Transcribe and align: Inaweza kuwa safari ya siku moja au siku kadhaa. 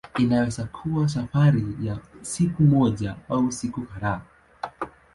Inaweza 0.17 0.63
kuwa 0.63 1.09
safari 1.09 1.75
ya 1.81 1.97
siku 2.21 2.63
moja 2.63 3.15
au 3.29 3.51
siku 3.51 3.81
kadhaa. 3.81 4.21